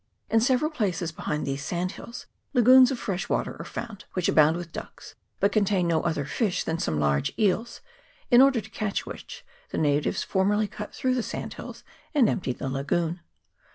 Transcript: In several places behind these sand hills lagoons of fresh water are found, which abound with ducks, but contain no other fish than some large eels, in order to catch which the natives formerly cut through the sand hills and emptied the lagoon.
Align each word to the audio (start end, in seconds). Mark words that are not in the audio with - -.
In 0.31 0.39
several 0.39 0.71
places 0.71 1.11
behind 1.11 1.45
these 1.45 1.63
sand 1.63 1.91
hills 1.91 2.25
lagoons 2.53 2.89
of 2.89 2.97
fresh 2.97 3.29
water 3.29 3.55
are 3.59 3.63
found, 3.63 4.05
which 4.13 4.27
abound 4.27 4.57
with 4.57 4.71
ducks, 4.71 5.13
but 5.39 5.51
contain 5.51 5.85
no 5.87 6.01
other 6.01 6.25
fish 6.25 6.63
than 6.63 6.79
some 6.79 6.99
large 6.99 7.31
eels, 7.37 7.81
in 8.31 8.41
order 8.41 8.61
to 8.61 8.69
catch 8.71 9.05
which 9.05 9.45
the 9.69 9.77
natives 9.77 10.23
formerly 10.23 10.67
cut 10.67 10.91
through 10.91 11.13
the 11.13 11.21
sand 11.21 11.53
hills 11.53 11.83
and 12.15 12.27
emptied 12.29 12.57
the 12.57 12.67
lagoon. 12.67 13.19